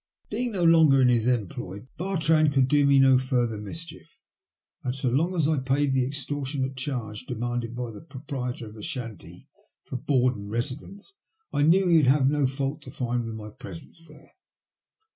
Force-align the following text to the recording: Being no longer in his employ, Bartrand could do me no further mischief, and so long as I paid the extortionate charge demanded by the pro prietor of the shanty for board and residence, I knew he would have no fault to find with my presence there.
Being 0.31 0.53
no 0.53 0.63
longer 0.63 0.99
in 0.99 1.09
his 1.09 1.27
employ, 1.27 1.85
Bartrand 1.95 2.53
could 2.53 2.67
do 2.67 2.87
me 2.87 2.97
no 2.97 3.19
further 3.19 3.59
mischief, 3.61 4.19
and 4.83 4.95
so 4.95 5.09
long 5.11 5.35
as 5.35 5.47
I 5.47 5.59
paid 5.59 5.93
the 5.93 6.07
extortionate 6.07 6.75
charge 6.75 7.27
demanded 7.27 7.75
by 7.75 7.91
the 7.91 8.01
pro 8.01 8.21
prietor 8.21 8.65
of 8.65 8.73
the 8.73 8.81
shanty 8.81 9.47
for 9.85 9.97
board 9.97 10.35
and 10.35 10.49
residence, 10.49 11.17
I 11.53 11.61
knew 11.61 11.87
he 11.87 11.97
would 11.97 12.07
have 12.07 12.27
no 12.27 12.47
fault 12.47 12.81
to 12.81 12.89
find 12.89 13.25
with 13.25 13.35
my 13.35 13.49
presence 13.51 14.07
there. 14.07 14.31